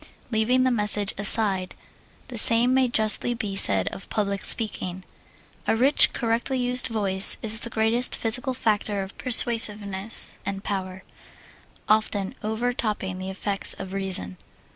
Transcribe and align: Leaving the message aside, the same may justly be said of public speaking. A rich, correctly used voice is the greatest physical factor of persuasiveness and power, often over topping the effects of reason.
Leaving 0.31 0.63
the 0.63 0.71
message 0.71 1.13
aside, 1.15 1.75
the 2.29 2.37
same 2.39 2.73
may 2.73 2.87
justly 2.87 3.35
be 3.35 3.55
said 3.55 3.87
of 3.89 4.09
public 4.09 4.43
speaking. 4.43 5.03
A 5.67 5.75
rich, 5.75 6.11
correctly 6.11 6.57
used 6.57 6.87
voice 6.87 7.37
is 7.43 7.59
the 7.59 7.69
greatest 7.69 8.15
physical 8.15 8.55
factor 8.55 9.03
of 9.03 9.15
persuasiveness 9.19 10.39
and 10.43 10.63
power, 10.63 11.03
often 11.87 12.33
over 12.43 12.73
topping 12.73 13.19
the 13.19 13.29
effects 13.29 13.75
of 13.75 13.93
reason. 13.93 14.37